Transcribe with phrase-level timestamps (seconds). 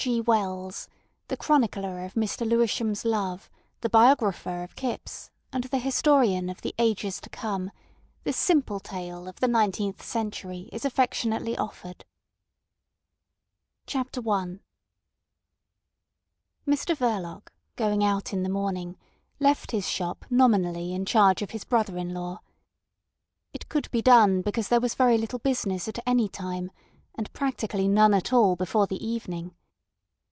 [0.01, 0.19] G.
[0.19, 0.87] WELLS
[1.27, 3.51] THE CHRONICLER OF MR LEWISHAM'S LOVE
[3.81, 7.69] THE BIOGRAPHER OF KIPPS AND THE HISTORIAN OF THE AGES TO COME
[8.23, 12.03] THIS SIMPLE TALE OF THE XIX CENTURY IS AFFECTIONATELY OFFERED
[13.85, 14.57] CHAPTER I
[16.67, 18.97] Mr Verloc, going out in the morning,
[19.39, 22.41] left his shop nominally in charge of his brother in law.
[23.53, 26.71] It could be done, because there was very little business at any time,
[27.13, 29.53] and practically none at all before the evening.